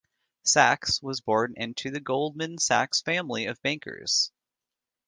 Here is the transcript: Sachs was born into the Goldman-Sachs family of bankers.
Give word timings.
Sachs 0.41 0.99
was 1.03 1.21
born 1.21 1.53
into 1.57 1.91
the 1.91 1.99
Goldman-Sachs 1.99 3.01
family 3.03 3.45
of 3.45 3.61
bankers. 3.61 4.31